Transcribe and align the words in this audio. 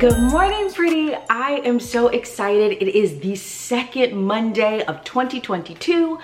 Good 0.00 0.18
morning, 0.18 0.72
pretty. 0.72 1.14
I 1.28 1.60
am 1.62 1.78
so 1.78 2.08
excited. 2.08 2.72
It 2.82 2.88
is 2.88 3.20
the 3.20 3.36
second 3.36 4.16
Monday 4.16 4.82
of 4.82 5.04
2022. 5.04 6.18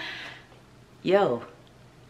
Yo, 1.03 1.43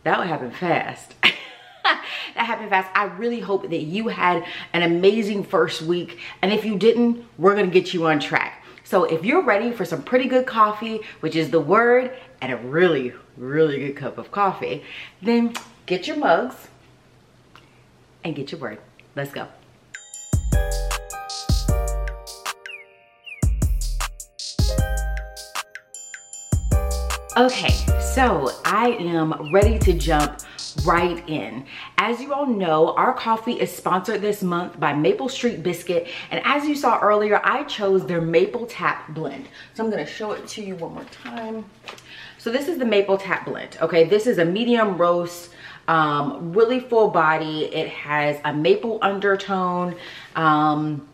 that 0.04 0.16
would 0.16 0.28
happen 0.28 0.52
fast. 0.52 1.16
that 1.22 2.04
happened 2.36 2.70
fast. 2.70 2.88
I 2.94 3.06
really 3.06 3.40
hope 3.40 3.68
that 3.68 3.82
you 3.82 4.06
had 4.06 4.44
an 4.74 4.82
amazing 4.82 5.42
first 5.42 5.82
week. 5.82 6.20
And 6.40 6.52
if 6.52 6.64
you 6.64 6.78
didn't, 6.78 7.24
we're 7.36 7.56
gonna 7.56 7.66
get 7.66 7.92
you 7.92 8.06
on 8.06 8.20
track. 8.20 8.64
So 8.84 9.02
if 9.02 9.24
you're 9.24 9.42
ready 9.42 9.72
for 9.72 9.84
some 9.84 10.04
pretty 10.04 10.28
good 10.28 10.46
coffee, 10.46 11.00
which 11.18 11.34
is 11.34 11.50
the 11.50 11.58
word, 11.58 12.16
and 12.40 12.52
a 12.52 12.58
really, 12.58 13.12
really 13.36 13.78
good 13.80 13.96
cup 13.96 14.18
of 14.18 14.30
coffee, 14.30 14.84
then 15.20 15.52
get 15.86 16.06
your 16.06 16.16
mugs 16.16 16.68
and 18.22 18.36
get 18.36 18.52
your 18.52 18.60
word. 18.60 18.78
Let's 19.16 19.32
go. 19.32 19.48
Okay, 27.36 27.74
so 28.00 28.50
I 28.64 28.96
am 28.98 29.52
ready 29.52 29.78
to 29.80 29.92
jump 29.92 30.40
right 30.86 31.22
in. 31.28 31.66
As 31.98 32.18
you 32.18 32.32
all 32.32 32.46
know, 32.46 32.94
our 32.94 33.12
coffee 33.12 33.60
is 33.60 33.70
sponsored 33.70 34.22
this 34.22 34.42
month 34.42 34.80
by 34.80 34.94
Maple 34.94 35.28
Street 35.28 35.62
Biscuit. 35.62 36.08
And 36.30 36.40
as 36.46 36.66
you 36.66 36.74
saw 36.74 36.98
earlier, 36.98 37.42
I 37.44 37.64
chose 37.64 38.06
their 38.06 38.22
Maple 38.22 38.64
Tap 38.64 39.12
Blend. 39.12 39.48
So 39.74 39.84
I'm 39.84 39.90
gonna 39.90 40.06
show 40.06 40.32
it 40.32 40.48
to 40.48 40.64
you 40.64 40.76
one 40.76 40.94
more 40.94 41.04
time. 41.04 41.66
So 42.38 42.50
this 42.50 42.68
is 42.68 42.78
the 42.78 42.86
Maple 42.86 43.18
Tap 43.18 43.44
Blend, 43.44 43.76
okay? 43.82 44.04
This 44.04 44.26
is 44.26 44.38
a 44.38 44.44
medium 44.46 44.96
roast, 44.96 45.50
um, 45.88 46.54
really 46.54 46.80
full 46.80 47.08
body. 47.08 47.66
It 47.66 47.88
has 47.90 48.40
a 48.46 48.54
maple 48.54 48.98
undertone. 49.02 49.94
Um, 50.36 51.06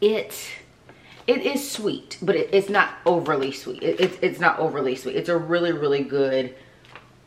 it 0.00 0.40
it 1.28 1.42
is 1.42 1.70
sweet, 1.70 2.16
but 2.22 2.34
it, 2.34 2.48
it's 2.52 2.70
not 2.70 2.94
overly 3.04 3.52
sweet. 3.52 3.82
It, 3.82 4.00
it's, 4.00 4.18
it's 4.22 4.40
not 4.40 4.58
overly 4.58 4.96
sweet. 4.96 5.14
It's 5.14 5.28
a 5.28 5.36
really, 5.36 5.72
really 5.72 6.02
good 6.02 6.54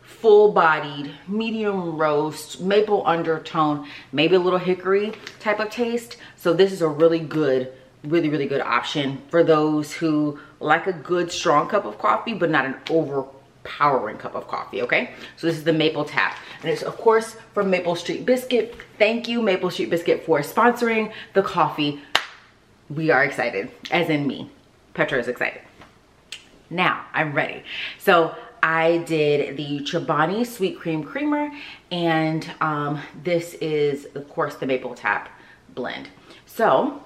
full-bodied 0.01 1.11
medium 1.27 1.97
roast 1.97 2.61
maple 2.61 3.01
undertone 3.07 3.87
maybe 4.11 4.35
a 4.35 4.39
little 4.39 4.59
hickory 4.59 5.11
type 5.39 5.59
of 5.59 5.69
taste 5.71 6.17
so 6.35 6.53
this 6.53 6.71
is 6.71 6.81
a 6.81 6.87
really 6.87 7.17
good 7.17 7.73
really 8.03 8.29
really 8.29 8.45
good 8.45 8.61
option 8.61 9.19
for 9.29 9.43
those 9.43 9.93
who 9.93 10.37
like 10.59 10.85
a 10.85 10.93
good 10.93 11.31
strong 11.31 11.67
cup 11.67 11.85
of 11.85 11.97
coffee 11.97 12.33
but 12.33 12.51
not 12.51 12.65
an 12.65 12.75
overpowering 12.91 14.17
cup 14.17 14.35
of 14.35 14.47
coffee 14.47 14.81
okay 14.83 15.11
so 15.37 15.47
this 15.47 15.55
is 15.55 15.63
the 15.63 15.73
maple 15.73 16.05
tap 16.05 16.37
and 16.61 16.69
it's 16.69 16.83
of 16.83 16.95
course 16.97 17.35
from 17.53 17.69
maple 17.71 17.95
street 17.95 18.23
biscuit 18.23 18.75
thank 18.99 19.27
you 19.27 19.41
maple 19.41 19.71
street 19.71 19.89
biscuit 19.89 20.23
for 20.23 20.41
sponsoring 20.41 21.11
the 21.33 21.41
coffee 21.41 21.99
we 22.93 23.09
are 23.09 23.23
excited, 23.23 23.71
as 23.89 24.09
in 24.09 24.27
me. 24.27 24.49
Petra 24.93 25.19
is 25.19 25.27
excited. 25.27 25.61
Now, 26.69 27.05
I'm 27.13 27.33
ready. 27.33 27.63
So 27.99 28.35
I 28.61 28.99
did 28.99 29.57
the 29.57 29.79
Chobani 29.79 30.45
Sweet 30.45 30.77
Cream 30.77 31.03
Creamer, 31.03 31.51
and 31.91 32.49
um, 32.59 33.01
this 33.23 33.53
is, 33.55 34.07
of 34.15 34.29
course, 34.29 34.55
the 34.55 34.65
Maple 34.65 34.93
Tap 34.93 35.29
blend. 35.69 36.09
So, 36.45 37.01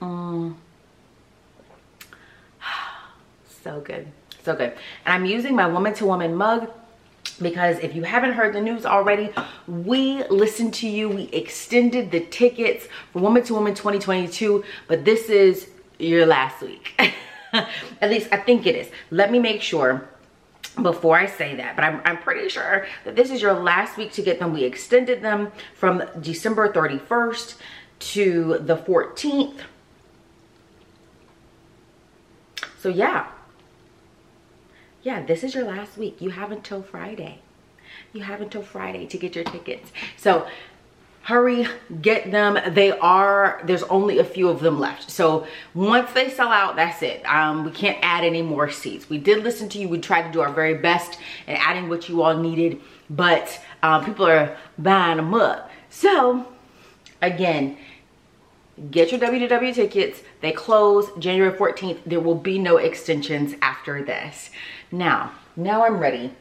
um, 0.00 0.56
so 3.62 3.80
good, 3.80 4.08
so 4.42 4.54
good. 4.54 4.72
And 5.04 5.14
I'm 5.14 5.26
using 5.26 5.54
my 5.54 5.66
woman 5.66 5.92
to 5.94 6.06
woman 6.06 6.34
mug 6.34 6.70
because 7.40 7.78
if 7.78 7.94
you 7.94 8.02
haven't 8.02 8.32
heard 8.32 8.54
the 8.54 8.60
news 8.60 8.86
already, 8.86 9.30
we 9.66 10.24
listened 10.28 10.74
to 10.74 10.88
you. 10.88 11.08
We 11.08 11.24
extended 11.24 12.10
the 12.10 12.20
tickets 12.20 12.86
for 13.12 13.20
Woman 13.20 13.42
to 13.44 13.54
Woman 13.54 13.74
2022, 13.74 14.64
but 14.88 15.04
this 15.04 15.28
is 15.28 15.68
your 15.98 16.26
last 16.26 16.62
week. 16.62 16.94
At 17.52 18.10
least 18.10 18.28
I 18.32 18.36
think 18.36 18.66
it 18.66 18.76
is. 18.76 18.90
Let 19.10 19.30
me 19.30 19.38
make 19.38 19.62
sure 19.62 20.08
before 20.80 21.16
I 21.16 21.26
say 21.26 21.56
that, 21.56 21.74
but 21.76 21.84
I'm, 21.84 22.00
I'm 22.04 22.18
pretty 22.18 22.48
sure 22.48 22.86
that 23.04 23.16
this 23.16 23.30
is 23.30 23.42
your 23.42 23.54
last 23.54 23.96
week 23.96 24.12
to 24.12 24.22
get 24.22 24.38
them. 24.38 24.52
We 24.52 24.64
extended 24.64 25.20
them 25.20 25.50
from 25.74 26.04
December 26.20 26.72
31st 26.72 27.56
to 28.00 28.58
the 28.60 28.76
14th. 28.76 29.58
So 32.78 32.88
yeah, 32.88 33.26
yeah, 35.02 35.22
this 35.24 35.42
is 35.44 35.54
your 35.54 35.64
last 35.64 35.96
week. 35.96 36.20
You 36.20 36.30
have 36.30 36.52
until 36.52 36.82
Friday. 36.82 37.38
You 38.12 38.22
have 38.22 38.40
until 38.40 38.62
Friday 38.62 39.06
to 39.06 39.18
get 39.18 39.34
your 39.34 39.44
tickets. 39.44 39.90
So 40.16 40.46
hurry, 41.22 41.66
get 42.00 42.30
them. 42.30 42.58
They 42.74 42.90
are, 42.92 43.60
there's 43.64 43.82
only 43.84 44.18
a 44.18 44.24
few 44.24 44.48
of 44.48 44.60
them 44.60 44.78
left. 44.80 45.10
So 45.10 45.46
once 45.74 46.12
they 46.12 46.30
sell 46.30 46.48
out, 46.48 46.76
that's 46.76 47.02
it. 47.02 47.24
Um, 47.24 47.64
we 47.64 47.70
can't 47.70 47.98
add 48.02 48.24
any 48.24 48.42
more 48.42 48.70
seats. 48.70 49.08
We 49.08 49.18
did 49.18 49.44
listen 49.44 49.68
to 49.70 49.78
you. 49.78 49.88
We 49.88 50.00
tried 50.00 50.22
to 50.22 50.32
do 50.32 50.40
our 50.40 50.52
very 50.52 50.74
best 50.74 51.18
in 51.46 51.56
adding 51.56 51.88
what 51.88 52.08
you 52.08 52.22
all 52.22 52.36
needed, 52.36 52.80
but 53.08 53.60
um, 53.82 54.04
people 54.04 54.26
are 54.26 54.56
buying 54.78 55.18
them 55.18 55.34
up. 55.34 55.70
So 55.90 56.46
again, 57.22 57.76
get 58.90 59.10
your 59.10 59.20
WDW 59.20 59.74
tickets. 59.74 60.22
They 60.40 60.52
close 60.52 61.10
January 61.18 61.56
14th. 61.56 61.98
There 62.06 62.20
will 62.20 62.34
be 62.34 62.58
no 62.58 62.78
extensions 62.78 63.54
after 63.60 64.02
this. 64.02 64.50
Now, 64.90 65.32
now 65.56 65.84
I'm 65.84 65.98
ready 65.98 66.32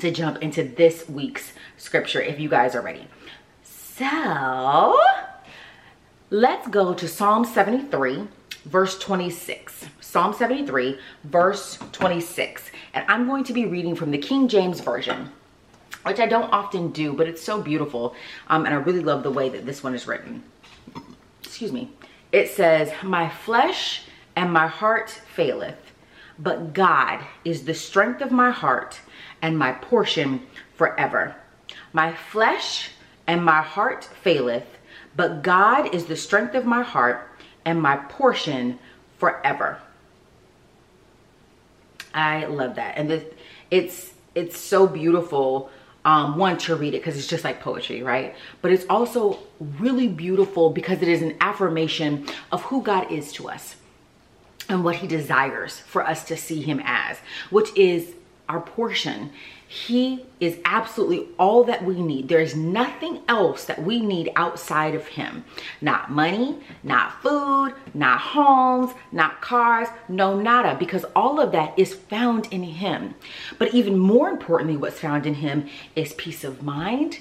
to 0.00 0.10
jump 0.10 0.42
into 0.42 0.64
this 0.64 1.08
week's 1.08 1.52
scripture 1.76 2.20
if 2.20 2.40
you 2.40 2.48
guys 2.48 2.74
are 2.74 2.82
ready. 2.82 3.06
So, 3.62 4.98
let's 6.30 6.66
go 6.68 6.94
to 6.94 7.06
Psalm 7.06 7.44
73, 7.44 8.26
verse 8.64 8.98
26. 8.98 9.86
Psalm 10.00 10.34
73, 10.34 10.98
verse 11.22 11.78
26. 11.92 12.70
And 12.94 13.04
I'm 13.08 13.28
going 13.28 13.44
to 13.44 13.52
be 13.52 13.66
reading 13.66 13.94
from 13.94 14.10
the 14.10 14.18
King 14.18 14.48
James 14.48 14.80
Version 14.80 15.30
which 16.04 16.20
I 16.20 16.26
don't 16.26 16.52
often 16.52 16.90
do, 16.90 17.14
but 17.14 17.26
it's 17.28 17.42
so 17.42 17.62
beautiful. 17.62 18.14
Um, 18.48 18.66
and 18.66 18.74
I 18.74 18.78
really 18.78 19.00
love 19.00 19.22
the 19.22 19.30
way 19.30 19.48
that 19.48 19.64
this 19.64 19.82
one 19.82 19.94
is 19.94 20.06
written. 20.06 20.42
Excuse 21.54 21.70
me. 21.70 21.88
It 22.32 22.50
says, 22.50 22.92
My 23.04 23.28
flesh 23.28 24.02
and 24.34 24.52
my 24.52 24.66
heart 24.66 25.08
faileth, 25.08 25.92
but 26.36 26.72
God 26.72 27.24
is 27.44 27.64
the 27.64 27.74
strength 27.74 28.20
of 28.22 28.32
my 28.32 28.50
heart 28.50 29.00
and 29.40 29.56
my 29.56 29.70
portion 29.70 30.48
forever. 30.74 31.36
My 31.92 32.12
flesh 32.12 32.90
and 33.28 33.44
my 33.44 33.62
heart 33.62 34.02
faileth, 34.02 34.66
but 35.14 35.44
God 35.44 35.94
is 35.94 36.06
the 36.06 36.16
strength 36.16 36.56
of 36.56 36.66
my 36.66 36.82
heart 36.82 37.30
and 37.64 37.80
my 37.80 37.98
portion 37.98 38.80
forever. 39.18 39.78
I 42.12 42.46
love 42.46 42.74
that. 42.74 42.98
And 42.98 43.24
it's 43.70 44.12
it's 44.34 44.58
so 44.58 44.88
beautiful 44.88 45.70
um, 46.04 46.36
one 46.36 46.58
to 46.58 46.76
read 46.76 46.94
it 46.94 46.98
because 46.98 47.16
it's 47.16 47.26
just 47.26 47.44
like 47.44 47.60
poetry, 47.60 48.02
right? 48.02 48.34
But 48.62 48.72
it's 48.72 48.84
also 48.90 49.38
really 49.78 50.08
beautiful 50.08 50.70
because 50.70 51.00
it 51.02 51.08
is 51.08 51.22
an 51.22 51.36
affirmation 51.40 52.26
of 52.52 52.62
who 52.62 52.82
God 52.82 53.10
is 53.10 53.32
to 53.34 53.48
us 53.48 53.76
and 54.68 54.84
what 54.84 54.96
he 54.96 55.06
desires 55.06 55.78
for 55.78 56.06
us 56.06 56.24
to 56.24 56.36
see 56.36 56.60
him 56.60 56.80
as, 56.84 57.18
which 57.50 57.76
is 57.76 58.14
our 58.48 58.60
portion. 58.60 59.30
He 59.66 60.24
is 60.38 60.58
absolutely 60.64 61.28
all 61.38 61.64
that 61.64 61.84
we 61.84 62.00
need. 62.00 62.28
There 62.28 62.40
is 62.40 62.54
nothing 62.54 63.22
else 63.26 63.64
that 63.64 63.82
we 63.82 64.00
need 64.00 64.30
outside 64.36 64.94
of 64.94 65.06
him. 65.08 65.44
Not 65.80 66.10
money, 66.10 66.58
not 66.82 67.20
food, 67.22 67.74
not 67.92 68.20
homes, 68.20 68.92
not 69.10 69.40
cars, 69.40 69.88
no 70.08 70.38
nada, 70.38 70.76
because 70.78 71.04
all 71.16 71.40
of 71.40 71.52
that 71.52 71.76
is 71.78 71.94
found 71.94 72.46
in 72.52 72.62
him. 72.62 73.14
But 73.58 73.74
even 73.74 73.98
more 73.98 74.28
importantly, 74.28 74.76
what's 74.76 75.00
found 75.00 75.26
in 75.26 75.34
him 75.34 75.66
is 75.96 76.12
peace 76.12 76.44
of 76.44 76.62
mind, 76.62 77.20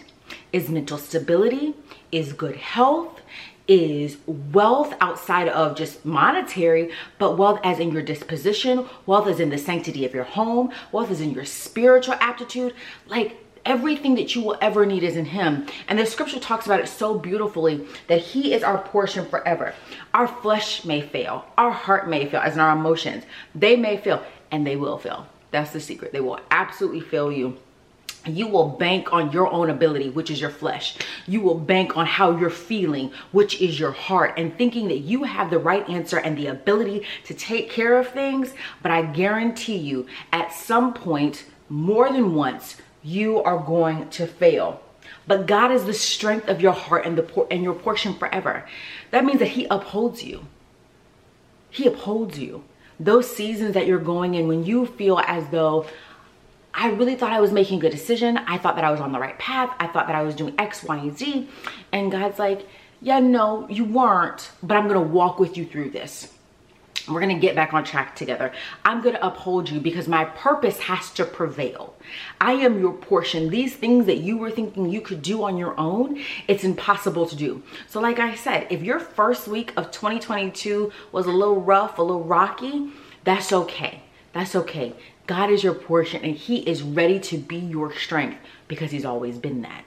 is 0.52 0.70
mental 0.70 0.98
stability, 0.98 1.74
is 2.12 2.34
good 2.34 2.58
health, 2.58 3.22
is 3.68 4.18
wealth 4.26 4.94
outside 5.00 5.48
of 5.48 5.78
just 5.78 6.04
monetary, 6.06 6.92
but 7.18 7.38
wealth 7.38 7.60
as 7.64 7.80
in 7.80 7.92
your 7.92 8.02
disposition, 8.02 8.88
wealth 9.06 9.28
as 9.28 9.40
in 9.40 9.50
the 9.50 9.58
sanctity 9.58 10.06
of 10.06 10.14
your 10.14 10.24
home, 10.24 10.72
wealth 10.92 11.12
is 11.12 11.22
in 11.22 11.32
your 11.32 11.46
spiritual 11.46 12.16
aptitude. 12.16 12.74
Like 13.08 13.38
everything 13.66 14.16
that 14.16 14.36
you 14.36 14.42
will 14.42 14.58
ever 14.62 14.86
need 14.86 15.04
is 15.04 15.16
in 15.16 15.26
him. 15.26 15.68
And 15.88 15.98
the 15.98 16.06
scripture 16.06 16.40
talks 16.40 16.66
about 16.66 16.82
it 16.82 16.88
so 16.88 17.18
beautifully 17.18 17.88
that 18.08 18.20
he 18.20 18.54
is 18.54 18.64
our 18.64 18.78
portion 18.78 19.26
forever. 19.26 19.74
Our 20.14 20.28
flesh 20.28 20.84
may 20.86 21.02
fail, 21.02 21.46
our 21.58 21.72
heart 21.72 22.10
may 22.10 22.26
fail, 22.26 22.42
as 22.42 22.56
in 22.56 22.60
our 22.60 22.76
emotions. 22.78 23.24
They 23.56 23.76
may 23.76 23.98
fail, 23.98 24.24
and 24.52 24.68
they 24.68 24.76
will 24.76 24.98
fail. 24.98 25.28
That's 25.52 25.72
the 25.72 25.80
secret. 25.80 26.12
They 26.12 26.20
will 26.20 26.40
absolutely 26.52 27.02
fail 27.02 27.32
you 27.32 27.58
you 28.26 28.48
will 28.48 28.70
bank 28.70 29.12
on 29.12 29.32
your 29.32 29.52
own 29.52 29.70
ability, 29.70 30.10
which 30.10 30.32
is 30.32 30.40
your 30.40 30.50
flesh. 30.50 30.98
You 31.28 31.42
will 31.42 31.56
bank 31.56 31.98
on 31.98 32.06
how 32.06 32.38
you're 32.38 32.50
feeling, 32.50 33.12
which 33.32 33.62
is 33.62 33.80
your 33.80 33.92
heart, 33.92 34.34
and 34.38 34.58
thinking 34.58 34.88
that 34.88 35.00
you 35.00 35.24
have 35.24 35.50
the 35.50 35.60
right 35.60 35.88
answer 35.90 36.18
and 36.18 36.38
the 36.38 36.48
ability 36.48 37.06
to 37.26 37.34
take 37.34 37.70
care 37.70 37.98
of 37.98 38.10
things. 38.10 38.54
But 38.82 38.92
I 38.92 39.02
guarantee 39.02 39.78
you, 39.78 40.08
at 40.32 40.54
some 40.54 40.94
point, 40.94 41.46
more 41.70 42.12
than 42.12 42.34
once, 42.34 42.78
you 43.04 43.44
are 43.44 43.60
going 43.60 44.10
to 44.12 44.28
fail. 44.28 44.82
But 45.28 45.46
God 45.46 45.72
is 45.72 45.86
the 45.86 45.94
strength 45.94 46.48
of 46.48 46.62
your 46.62 46.72
heart 46.72 47.06
and 47.06 47.18
the 47.18 47.48
and 47.52 47.64
your 47.64 47.74
portion 47.74 48.14
forever. 48.14 48.66
That 49.12 49.26
means 49.26 49.40
that 49.40 49.50
he 49.50 49.66
upholds 49.70 50.24
you. 50.24 50.46
He 51.70 51.88
upholds 51.88 52.40
you. 52.40 52.64
Those 53.00 53.34
seasons 53.36 53.74
that 53.74 53.88
you're 53.88 54.00
going 54.00 54.36
in 54.36 54.48
when 54.48 54.64
you 54.64 54.86
feel 54.86 55.20
as 55.20 55.48
though 55.50 55.88
I 56.74 56.90
really 56.90 57.16
thought 57.16 57.32
I 57.32 57.40
was 57.40 57.52
making 57.52 57.78
a 57.78 57.82
good 57.82 57.92
decision. 57.92 58.38
I 58.38 58.58
thought 58.58 58.76
that 58.76 58.84
I 58.84 58.92
was 58.92 59.00
on 59.00 59.12
the 59.12 59.20
right 59.20 59.38
path. 59.38 59.76
I 59.80 59.88
thought 59.88 60.08
that 60.08 60.16
I 60.16 60.24
was 60.24 60.36
doing 60.36 60.56
X, 60.58 60.84
Y, 60.84 60.98
and 60.98 61.18
Z. 61.18 61.48
And 61.92 62.12
God's 62.12 62.40
like, 62.40 62.68
yeah, 63.02 63.20
no, 63.20 63.68
you 63.70 63.84
weren't, 63.84 64.52
but 64.64 64.76
I'm 64.76 64.88
to 64.94 65.00
walk 65.00 65.40
with 65.40 65.58
you 65.58 65.66
through 65.66 65.92
this. 65.92 66.34
We're 67.08 67.20
to 67.36 67.42
get 67.42 67.54
back 67.54 67.74
on 67.74 67.84
track 67.84 68.16
together. 68.16 68.54
I'm 68.86 69.02
to 69.16 69.28
uphold 69.28 69.70
you 69.70 69.82
because 69.82 70.08
my 70.08 70.24
purpose 70.24 70.80
has 70.80 71.12
to 71.12 71.26
prevail. 71.26 71.96
I 72.40 72.54
am 72.54 72.80
your 72.80 72.94
portion. 72.94 73.50
These 73.50 73.76
things 73.76 74.06
that 74.06 74.20
you 74.20 74.38
were 74.38 74.52
thinking 74.52 74.90
you 74.90 75.02
could 75.02 75.22
do 75.22 75.44
on 75.44 75.58
your 75.58 75.78
own, 75.78 76.22
it's 76.48 76.64
impossible 76.64 77.26
to 77.28 77.36
do. 77.36 77.62
So 77.90 78.00
like 78.00 78.20
I 78.20 78.36
said, 78.36 78.68
if 78.70 78.82
your 78.82 79.00
first 79.00 79.50
week 79.50 79.74
of 79.76 79.92
2022 79.92 80.94
was 81.12 81.26
a 81.26 81.32
little 81.32 81.60
rough, 81.60 81.98
a 81.98 82.02
little 82.02 82.24
rocky, 82.24 82.92
that's 83.26 83.52
okay. 83.52 84.02
That's 84.32 84.56
okay. 84.56 84.96
God 85.28 85.50
is 85.50 85.64
your 85.64 85.74
portion 85.74 86.24
and 86.24 86.36
he 86.36 86.60
is 86.60 86.82
ready 86.82 87.20
to 87.22 87.38
be 87.38 87.58
your 87.58 87.94
strength 87.96 88.38
because 88.68 88.92
he's 88.92 89.06
always 89.06 89.38
been 89.38 89.62
that. 89.62 89.86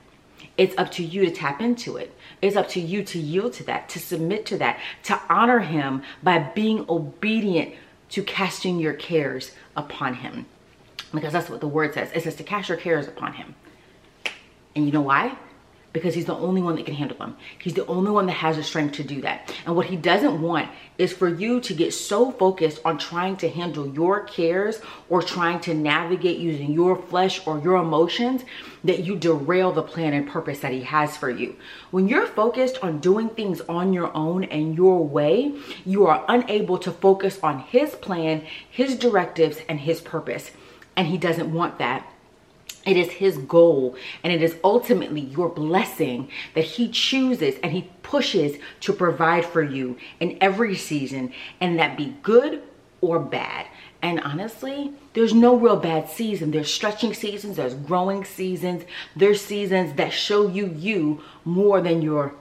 It's 0.57 0.77
up 0.79 0.91
to 0.93 1.05
you 1.05 1.27
to 1.27 1.31
tap 1.31 1.61
into 1.61 1.97
it. 1.97 2.17
It's 2.41 2.57
up 2.57 2.69
to 2.71 2.81
you 2.81 3.03
to 3.05 3.19
yield 3.19 3.53
to 3.55 3.65
that, 3.65 3.89
to 3.91 3.99
submit 3.99 4.47
to 4.47 4.59
that, 4.59 4.79
to 5.05 5.21
honor 5.29 5.61
him 5.61 6.03
by 6.23 6.39
being 6.39 6.87
obedient 6.89 7.75
to 8.11 8.23
casting 8.23 8.79
your 8.79 8.95
cares 8.95 9.51
upon 9.77 10.15
him. 10.15 10.47
Because 11.13 11.33
that's 11.33 11.51
what 11.51 11.61
the 11.61 11.69
word 11.69 11.95
says. 11.95 12.11
It 12.15 12.23
says 12.23 12.37
to 12.37 12.45
cast 12.45 12.69
your 12.69 12.79
cares 12.79 13.07
upon 13.07 13.35
him. 13.35 13.55
And 14.75 14.87
you 14.87 14.93
know 14.93 15.03
why? 15.03 15.37
Because 15.97 16.15
he's 16.15 16.27
the 16.27 16.37
only 16.37 16.61
one 16.61 16.77
that 16.77 16.85
can 16.85 16.95
handle 16.95 17.17
them. 17.17 17.35
He's 17.59 17.73
the 17.73 17.87
only 17.87 18.11
one 18.11 18.27
that 18.27 18.33
has 18.33 18.57
the 18.57 18.63
strength 18.63 18.97
to 18.97 19.03
do 19.03 19.23
that. 19.23 19.51
And 19.65 19.75
what 19.75 19.87
he 19.87 19.97
doesn't 19.97 20.43
want 20.43 20.69
is 20.99 21.11
for 21.11 21.27
you 21.27 21.59
to 21.61 21.73
get 21.73 21.95
so 21.95 22.33
focused 22.33 22.83
on 22.85 22.99
trying 22.99 23.39
to 23.39 23.49
handle 23.49 23.89
your 23.89 24.25
cares 24.25 24.79
or 25.09 25.23
trying 25.23 25.59
to 25.61 25.73
navigate 25.73 26.37
using 26.37 26.73
your 26.75 27.01
flesh 27.01 27.47
or 27.47 27.61
your 27.61 27.77
emotions 27.77 28.45
that 28.85 29.05
you 29.05 29.17
derail 29.17 29.73
the 29.73 29.83
plan 29.83 30.13
and 30.13 30.29
purpose 30.29 30.61
that 30.61 30.73
he 30.73 30.83
has 30.83 31.17
for 31.17 31.31
you. 31.31 31.57
When 31.93 32.09
you're 32.09 32.27
focused 32.27 32.77
on 32.83 32.99
doing 32.99 33.31
things 33.31 33.63
on 33.63 33.95
your 33.95 34.15
own 34.15 34.45
and 34.45 34.77
your 34.77 35.03
way, 35.03 35.55
you 35.87 36.07
are 36.09 36.27
unable 36.29 36.77
to 36.81 36.93
focus 36.93 37.41
on 37.43 37.61
his 37.61 37.95
plan, 37.95 38.45
his 38.69 38.99
directives, 38.99 39.61
and 39.67 39.81
his 39.81 40.03
purpose. 40.03 40.51
And 40.95 41.07
he 41.07 41.17
doesn't 41.17 41.51
want 41.51 41.79
that 41.79 42.07
it 42.87 42.97
is 42.97 43.11
his 43.11 43.37
goal 43.37 43.97
and 44.23 44.33
it 44.33 44.43
is 44.43 44.57
ultimately 44.65 45.21
your 45.21 45.49
blessing 45.49 46.31
that 46.55 46.65
he 46.65 46.89
chooses 46.89 47.57
and 47.63 47.73
he 47.73 47.91
pushes 48.03 48.57
to 48.81 48.93
provide 48.93 49.45
for 49.45 49.63
you 49.63 49.99
in 50.21 50.39
every 50.41 50.77
season 50.77 51.33
and 51.61 51.79
that 51.79 51.97
be 51.97 52.17
good 52.23 52.63
or 53.01 53.19
bad. 53.19 53.67
And 54.01 54.21
honestly, 54.21 54.93
there's 55.15 55.35
no 55.35 55.57
real 55.57 55.77
bad 55.77 56.09
season. 56.09 56.51
There's 56.51 56.73
stretching 56.73 57.13
seasons, 57.13 57.57
there's 57.57 57.75
growing 57.75 58.25
seasons, 58.25 58.85
there's 59.17 59.41
seasons 59.41 59.95
that 59.95 60.13
show 60.13 60.49
you 60.49 60.69
you 60.69 61.23
more 61.45 61.81
than 61.81 62.03
your 62.03 62.35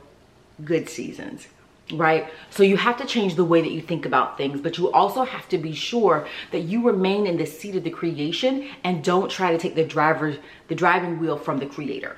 good 0.63 0.87
seasons 0.87 1.47
right? 1.93 2.27
So 2.49 2.63
you 2.63 2.77
have 2.77 2.97
to 2.97 3.05
change 3.05 3.35
the 3.35 3.45
way 3.45 3.61
that 3.61 3.71
you 3.71 3.81
think 3.81 4.05
about 4.05 4.37
things, 4.37 4.59
but 4.59 4.77
you 4.77 4.91
also 4.91 5.23
have 5.23 5.47
to 5.49 5.57
be 5.57 5.73
sure 5.73 6.27
that 6.51 6.61
you 6.61 6.83
remain 6.83 7.27
in 7.27 7.37
the 7.37 7.45
seat 7.45 7.75
of 7.75 7.83
the 7.83 7.91
creation 7.91 8.69
and 8.83 9.03
don't 9.03 9.29
try 9.29 9.51
to 9.51 9.57
take 9.57 9.75
the 9.75 9.85
driver's 9.85 10.37
the 10.67 10.75
driving 10.75 11.19
wheel 11.19 11.37
from 11.37 11.59
the 11.59 11.65
creator. 11.65 12.17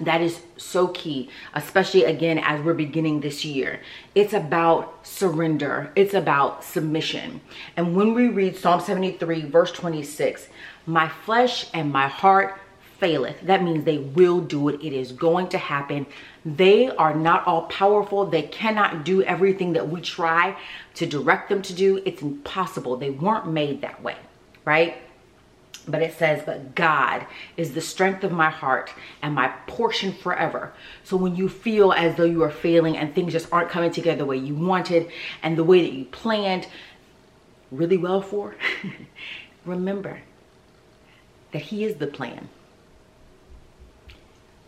That 0.00 0.22
is 0.22 0.40
so 0.56 0.88
key, 0.88 1.28
especially 1.52 2.04
again 2.04 2.38
as 2.38 2.62
we're 2.62 2.72
beginning 2.74 3.20
this 3.20 3.44
year. 3.44 3.80
It's 4.14 4.32
about 4.32 5.06
surrender. 5.06 5.92
It's 5.94 6.14
about 6.14 6.64
submission. 6.64 7.42
And 7.76 7.94
when 7.94 8.14
we 8.14 8.28
read 8.28 8.56
Psalm 8.56 8.80
73 8.80 9.42
verse 9.42 9.72
26, 9.72 10.48
my 10.86 11.08
flesh 11.08 11.66
and 11.74 11.92
my 11.92 12.08
heart 12.08 12.59
faileth. 13.00 13.40
That 13.40 13.64
means 13.64 13.84
they 13.84 13.98
will 13.98 14.40
do 14.40 14.68
it. 14.68 14.80
It 14.84 14.92
is 14.92 15.10
going 15.10 15.48
to 15.48 15.58
happen. 15.58 16.06
They 16.44 16.90
are 16.90 17.14
not 17.14 17.46
all 17.46 17.62
powerful. 17.62 18.26
They 18.26 18.42
cannot 18.42 19.04
do 19.04 19.22
everything 19.22 19.72
that 19.72 19.88
we 19.88 20.00
try 20.02 20.56
to 20.94 21.06
direct 21.06 21.48
them 21.48 21.62
to 21.62 21.72
do. 21.72 22.02
It's 22.04 22.22
impossible. 22.22 22.96
They 22.96 23.10
weren't 23.10 23.48
made 23.48 23.80
that 23.80 24.02
way, 24.02 24.16
right? 24.64 24.98
But 25.88 26.02
it 26.02 26.16
says, 26.18 26.42
but 26.44 26.74
God 26.74 27.26
is 27.56 27.72
the 27.72 27.80
strength 27.80 28.22
of 28.22 28.32
my 28.32 28.50
heart 28.50 28.92
and 29.22 29.34
my 29.34 29.48
portion 29.66 30.12
forever. 30.12 30.72
So 31.02 31.16
when 31.16 31.34
you 31.34 31.48
feel 31.48 31.92
as 31.92 32.16
though 32.16 32.24
you 32.24 32.42
are 32.42 32.50
failing 32.50 32.98
and 32.98 33.14
things 33.14 33.32
just 33.32 33.50
aren't 33.50 33.70
coming 33.70 33.90
together 33.90 34.18
the 34.18 34.26
way 34.26 34.36
you 34.36 34.54
wanted 34.54 35.10
and 35.42 35.56
the 35.56 35.64
way 35.64 35.80
that 35.82 35.92
you 35.94 36.04
planned 36.04 36.68
really 37.70 37.96
well 37.96 38.20
for, 38.20 38.54
remember 39.64 40.20
that 41.52 41.62
He 41.62 41.84
is 41.84 41.96
the 41.96 42.06
plan 42.06 42.50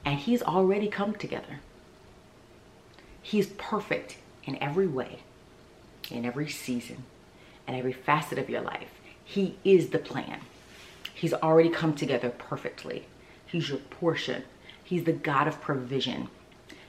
and 0.04 0.18
he's 0.18 0.42
already 0.42 0.88
come 0.88 1.14
together. 1.14 1.60
He's 3.22 3.46
perfect 3.46 4.16
in 4.44 4.60
every 4.62 4.86
way, 4.86 5.20
in 6.10 6.24
every 6.24 6.48
season, 6.48 7.04
and 7.66 7.76
every 7.76 7.92
facet 7.92 8.38
of 8.38 8.50
your 8.50 8.60
life. 8.60 8.90
He 9.24 9.56
is 9.64 9.90
the 9.90 9.98
plan. 9.98 10.40
He's 11.14 11.32
already 11.32 11.70
come 11.70 11.94
together 11.94 12.30
perfectly. 12.30 13.06
He's 13.46 13.68
your 13.68 13.78
portion. 13.78 14.44
He's 14.82 15.04
the 15.04 15.12
God 15.12 15.46
of 15.46 15.60
provision. 15.60 16.28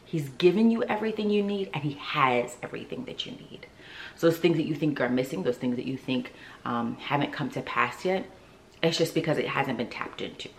He's 0.03 0.29
given 0.29 0.72
you 0.72 0.84
everything 0.84 1.29
you 1.29 1.43
need 1.43 1.70
and 1.74 1.84
he 1.84 1.93
has 1.93 2.58
everything 2.63 3.05
that 3.05 3.25
you 3.25 3.34
need. 3.34 3.67
So 4.15 4.29
those 4.29 4.39
things 4.39 4.58
that 4.58 4.65
you 4.65 4.75
think 4.75 5.00
are 5.01 5.10
missing, 5.10 5.43
those 5.43 5.58
things 5.58 5.75
that 5.75 5.86
you 5.86 5.98
think 5.98 6.34
um, 6.65 6.98
haven't 6.98 7.34
come 7.34 7.50
to 7.51 7.62
pass 7.62 8.05
yet, 8.05 8.25
it's 8.82 8.98
just 8.98 9.13
because 9.13 9.38
it 9.38 9.48
hasn't 9.48 9.77
been 9.77 9.89
tapped 9.89 10.22
into, 10.22 10.50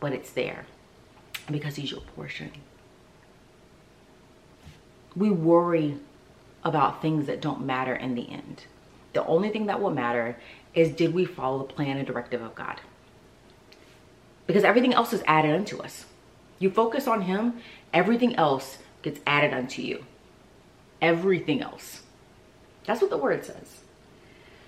but 0.00 0.12
it's 0.12 0.30
there 0.30 0.66
because 1.50 1.76
he's 1.76 1.90
your 1.90 2.00
portion. 2.00 2.50
We 5.16 5.30
worry 5.30 5.96
about 6.64 7.02
things 7.02 7.26
that 7.26 7.40
don't 7.40 7.64
matter 7.64 7.94
in 7.94 8.14
the 8.14 8.28
end. 8.30 8.64
The 9.12 9.24
only 9.26 9.50
thing 9.50 9.66
that 9.66 9.80
will 9.80 9.90
matter 9.90 10.36
is 10.74 10.90
did 10.90 11.14
we 11.14 11.24
follow 11.24 11.58
the 11.58 11.72
plan 11.72 11.98
and 11.98 12.06
directive 12.06 12.42
of 12.42 12.54
God? 12.54 12.80
Because 14.46 14.64
everything 14.64 14.92
else 14.92 15.12
is 15.12 15.22
added 15.26 15.54
unto 15.54 15.78
us. 15.78 16.06
You 16.58 16.70
focus 16.70 17.06
on 17.06 17.22
him, 17.22 17.60
everything 17.92 18.34
else 18.36 18.78
gets 19.02 19.20
added 19.26 19.54
unto 19.54 19.82
you. 19.82 20.04
Everything 21.00 21.62
else. 21.62 22.02
That's 22.86 23.00
what 23.00 23.10
the 23.10 23.18
word 23.18 23.44
says. 23.44 23.80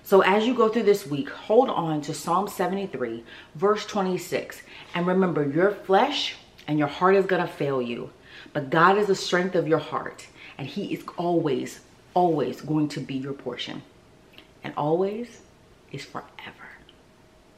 So 0.03 0.21
as 0.21 0.47
you 0.47 0.53
go 0.53 0.69
through 0.69 0.83
this 0.83 1.05
week, 1.05 1.29
hold 1.29 1.69
on 1.69 2.01
to 2.03 2.13
Psalm 2.13 2.47
73, 2.47 3.25
verse 3.55 3.85
26. 3.85 4.61
And 4.95 5.05
remember, 5.05 5.45
your 5.45 5.71
flesh 5.71 6.37
and 6.67 6.77
your 6.77 6.87
heart 6.87 7.15
is 7.15 7.25
to 7.25 7.47
fail 7.47 7.81
you. 7.81 8.11
But 8.53 8.69
God 8.69 8.97
is 8.97 9.07
the 9.07 9.15
strength 9.15 9.55
of 9.55 9.67
your 9.67 9.79
heart, 9.79 10.27
and 10.57 10.67
He 10.67 10.93
is 10.93 11.03
always, 11.17 11.79
always 12.13 12.61
going 12.61 12.89
to 12.89 12.99
be 12.99 13.15
your 13.15 13.33
portion. 13.33 13.81
And 14.63 14.73
always 14.75 15.41
is 15.91 16.03
forever. 16.03 16.25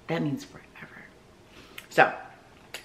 That 0.07 0.21
means 0.21 0.43
forever. 0.43 0.65
So, 1.89 2.13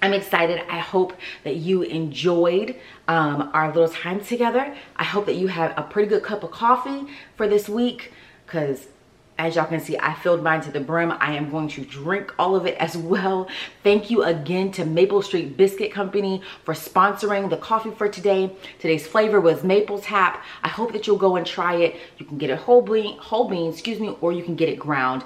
I'm 0.04 0.12
excited. 0.12 0.62
I 0.69 0.81
hope 0.81 1.14
that 1.45 1.57
you 1.57 1.83
enjoyed 1.83 2.78
um, 3.09 3.50
our 3.54 3.69
little 3.73 3.88
time 3.88 4.23
together. 4.23 4.76
I 4.97 5.04
hope 5.04 5.25
that 5.26 5.37
you 5.37 5.47
have 5.47 5.73
a 5.78 5.83
pretty 5.83 6.09
good 6.09 6.23
cup 6.23 6.43
of 6.43 6.50
coffee 6.50 7.07
for 7.37 7.49
this 7.49 7.69
week 7.71 8.12
because 8.45 8.87
as 9.36 9.56
y'all 9.56 9.66
can 9.66 9.80
see, 9.80 9.98
I 9.98 10.14
filled 10.14 10.44
mine 10.44 10.60
to 10.62 10.70
the 10.70 10.80
brim. 10.80 11.12
I 11.18 11.34
am 11.34 11.50
going 11.50 11.68
to 11.68 11.84
drink 11.84 12.32
all 12.38 12.54
of 12.54 12.66
it 12.66 12.76
as 12.78 12.96
well. 12.96 13.48
Thank 13.82 14.08
you 14.08 14.22
again 14.22 14.70
to 14.72 14.84
Maple 14.84 15.22
Street 15.22 15.56
Biscuit 15.56 15.92
Company 15.92 16.40
for 16.64 16.72
sponsoring 16.72 17.50
the 17.50 17.56
coffee 17.56 17.90
for 17.90 18.08
today. 18.08 18.54
Today's 18.78 19.06
flavor 19.06 19.40
was 19.40 19.64
maple 19.64 19.98
tap. 19.98 20.44
I 20.62 20.68
hope 20.68 20.92
that 20.92 21.06
you'll 21.06 21.16
go 21.16 21.34
and 21.34 21.44
try 21.44 21.74
it. 21.76 21.96
You 22.18 22.26
can 22.26 22.38
get 22.38 22.50
it 22.50 22.58
whole 22.58 22.82
bean, 22.82 23.18
whole 23.18 23.48
bean, 23.48 23.72
excuse 23.72 23.98
me, 23.98 24.16
or 24.20 24.32
you 24.32 24.44
can 24.44 24.54
get 24.54 24.68
it 24.68 24.78
ground. 24.78 25.24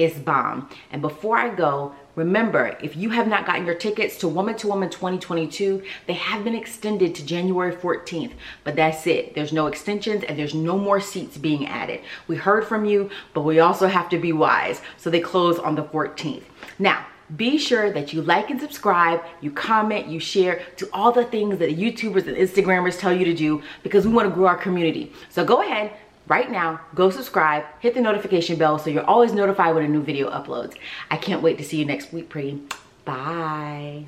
It's 0.00 0.18
bomb. 0.18 0.70
And 0.90 1.02
before 1.02 1.36
I 1.36 1.54
go, 1.54 1.94
Remember, 2.16 2.76
if 2.82 2.96
you 2.96 3.10
have 3.10 3.28
not 3.28 3.46
gotten 3.46 3.64
your 3.64 3.76
tickets 3.76 4.18
to 4.18 4.28
Woman 4.28 4.56
to 4.56 4.66
Woman 4.66 4.90
2022, 4.90 5.82
they 6.06 6.12
have 6.14 6.42
been 6.42 6.56
extended 6.56 7.14
to 7.14 7.24
January 7.24 7.72
14th, 7.72 8.32
but 8.64 8.74
that's 8.76 9.06
it. 9.06 9.34
There's 9.34 9.52
no 9.52 9.68
extensions 9.68 10.24
and 10.24 10.36
there's 10.36 10.54
no 10.54 10.76
more 10.76 11.00
seats 11.00 11.38
being 11.38 11.66
added. 11.66 12.00
We 12.26 12.36
heard 12.36 12.66
from 12.66 12.84
you, 12.84 13.10
but 13.32 13.42
we 13.42 13.60
also 13.60 13.86
have 13.86 14.08
to 14.10 14.18
be 14.18 14.32
wise. 14.32 14.82
So 14.96 15.08
they 15.08 15.20
close 15.20 15.58
on 15.60 15.76
the 15.76 15.84
14th. 15.84 16.42
Now, 16.80 17.06
be 17.36 17.58
sure 17.58 17.92
that 17.92 18.12
you 18.12 18.22
like 18.22 18.50
and 18.50 18.60
subscribe, 18.60 19.22
you 19.40 19.52
comment, 19.52 20.08
you 20.08 20.18
share 20.18 20.62
to 20.76 20.90
all 20.92 21.12
the 21.12 21.24
things 21.24 21.58
that 21.58 21.78
YouTubers 21.78 22.26
and 22.26 22.36
Instagrammers 22.36 22.98
tell 22.98 23.12
you 23.12 23.24
to 23.24 23.34
do 23.34 23.62
because 23.84 24.04
we 24.04 24.12
want 24.12 24.28
to 24.28 24.34
grow 24.34 24.48
our 24.48 24.56
community. 24.56 25.12
So 25.28 25.44
go 25.44 25.62
ahead, 25.62 25.92
right 26.30 26.50
now, 26.50 26.80
go 26.94 27.10
subscribe, 27.10 27.64
hit 27.80 27.92
the 27.94 28.00
notification 28.00 28.56
bell 28.56 28.78
so 28.78 28.88
you're 28.88 29.04
always 29.04 29.32
notified 29.32 29.74
when 29.74 29.84
a 29.84 29.88
new 29.88 30.02
video 30.02 30.30
uploads. 30.30 30.76
I 31.10 31.16
can't 31.16 31.42
wait 31.42 31.58
to 31.58 31.64
see 31.64 31.76
you 31.76 31.84
next 31.84 32.12
week, 32.12 32.30
pretty. 32.30 32.62
Bye. 33.04 34.06